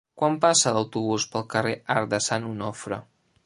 Quan 0.19 0.37
passa 0.45 0.71
l'autobús 0.77 1.27
pel 1.35 1.45
carrer 1.53 1.75
Arc 1.99 2.11
de 2.15 2.23
Sant 2.31 2.51
Onofre? 2.57 3.03